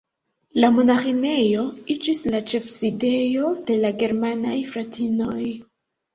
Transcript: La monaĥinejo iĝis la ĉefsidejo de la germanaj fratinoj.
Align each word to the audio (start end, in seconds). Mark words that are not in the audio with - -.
La 0.61 0.69
monaĥinejo 0.77 1.65
iĝis 1.97 2.21
la 2.37 2.41
ĉefsidejo 2.53 3.53
de 3.69 3.77
la 3.85 3.93
germanaj 4.01 4.57
fratinoj. 4.73 5.41